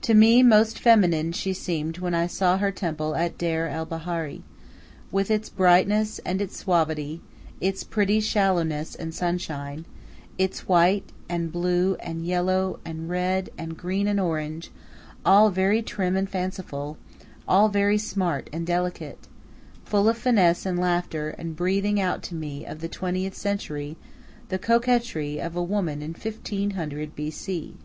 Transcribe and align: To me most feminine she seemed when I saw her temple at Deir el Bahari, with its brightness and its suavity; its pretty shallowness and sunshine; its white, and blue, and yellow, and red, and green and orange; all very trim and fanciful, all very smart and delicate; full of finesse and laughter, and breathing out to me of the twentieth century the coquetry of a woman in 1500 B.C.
To 0.00 0.12
me 0.12 0.42
most 0.42 0.76
feminine 0.76 1.30
she 1.30 1.52
seemed 1.52 1.98
when 1.98 2.14
I 2.14 2.26
saw 2.26 2.58
her 2.58 2.72
temple 2.72 3.14
at 3.14 3.38
Deir 3.38 3.68
el 3.68 3.86
Bahari, 3.86 4.42
with 5.12 5.30
its 5.30 5.48
brightness 5.48 6.18
and 6.26 6.42
its 6.42 6.56
suavity; 6.56 7.20
its 7.60 7.84
pretty 7.84 8.18
shallowness 8.18 8.96
and 8.96 9.14
sunshine; 9.14 9.84
its 10.36 10.66
white, 10.66 11.12
and 11.28 11.52
blue, 11.52 11.96
and 12.00 12.26
yellow, 12.26 12.80
and 12.84 13.08
red, 13.08 13.50
and 13.56 13.76
green 13.76 14.08
and 14.08 14.18
orange; 14.18 14.72
all 15.24 15.48
very 15.50 15.80
trim 15.80 16.16
and 16.16 16.28
fanciful, 16.28 16.98
all 17.46 17.68
very 17.68 17.98
smart 17.98 18.50
and 18.52 18.66
delicate; 18.66 19.28
full 19.84 20.08
of 20.08 20.18
finesse 20.18 20.66
and 20.66 20.76
laughter, 20.80 21.36
and 21.38 21.54
breathing 21.54 22.00
out 22.00 22.20
to 22.24 22.34
me 22.34 22.66
of 22.66 22.80
the 22.80 22.88
twentieth 22.88 23.36
century 23.36 23.96
the 24.48 24.58
coquetry 24.58 25.40
of 25.40 25.54
a 25.54 25.62
woman 25.62 26.02
in 26.02 26.14
1500 26.14 27.14
B.C. 27.14 27.76